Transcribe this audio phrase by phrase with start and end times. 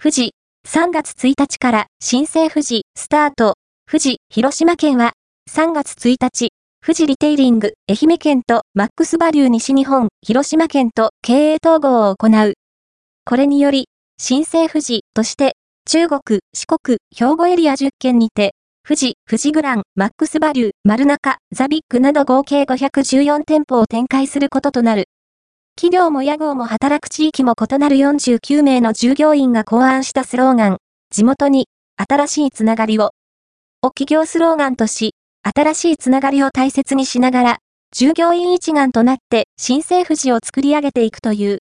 [0.00, 0.30] 富士、
[0.68, 3.54] 3月1日から新生富士、スタート。
[3.90, 5.14] 富士、広島県は、
[5.50, 12.54] 3月1日、富士リテイリング、愛媛県とマックスバリュー西日本、広島県と経営統合を行う。
[13.24, 13.88] これにより、
[14.18, 16.20] 新生富士として、中国、
[16.54, 18.54] 四国、兵庫エリア10県にて、
[18.86, 25.06] 富士、富士グラン、マックスバリュー、丸中、ザビックなど合計514店舗を展開することとなる。
[25.80, 30.78] 企業も屋号も働く地域も異なる49名の従業員が考案したスローガン、
[31.12, 33.12] 地元に新しいつながりを、
[33.82, 37.58] を企業スローガンとし、新しいつながりを大切にしながら、
[37.92, 41.60] 従業員一丸となって新政府時を作り上げていくという